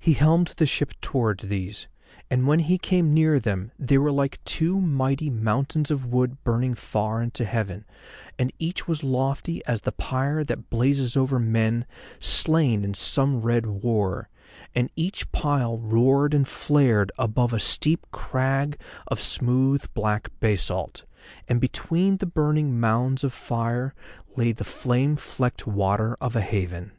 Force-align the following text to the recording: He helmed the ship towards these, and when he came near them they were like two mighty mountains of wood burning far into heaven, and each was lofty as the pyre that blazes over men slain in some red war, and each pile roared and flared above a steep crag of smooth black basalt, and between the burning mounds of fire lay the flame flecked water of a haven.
He 0.00 0.14
helmed 0.14 0.54
the 0.56 0.66
ship 0.66 0.94
towards 1.00 1.44
these, 1.44 1.86
and 2.28 2.48
when 2.48 2.58
he 2.58 2.76
came 2.76 3.14
near 3.14 3.38
them 3.38 3.70
they 3.78 3.98
were 3.98 4.10
like 4.10 4.42
two 4.42 4.80
mighty 4.80 5.30
mountains 5.30 5.92
of 5.92 6.04
wood 6.06 6.42
burning 6.42 6.74
far 6.74 7.22
into 7.22 7.44
heaven, 7.44 7.84
and 8.36 8.52
each 8.58 8.88
was 8.88 9.04
lofty 9.04 9.64
as 9.66 9.82
the 9.82 9.92
pyre 9.92 10.42
that 10.42 10.70
blazes 10.70 11.16
over 11.16 11.38
men 11.38 11.86
slain 12.18 12.82
in 12.84 12.94
some 12.94 13.42
red 13.42 13.64
war, 13.66 14.28
and 14.74 14.90
each 14.96 15.30
pile 15.30 15.78
roared 15.78 16.34
and 16.34 16.48
flared 16.48 17.12
above 17.16 17.52
a 17.52 17.60
steep 17.60 18.04
crag 18.10 18.76
of 19.06 19.22
smooth 19.22 19.86
black 19.94 20.32
basalt, 20.40 21.04
and 21.46 21.60
between 21.60 22.16
the 22.16 22.26
burning 22.26 22.80
mounds 22.80 23.22
of 23.22 23.32
fire 23.32 23.94
lay 24.36 24.50
the 24.50 24.64
flame 24.64 25.14
flecked 25.14 25.64
water 25.64 26.16
of 26.20 26.34
a 26.34 26.40
haven. 26.40 26.90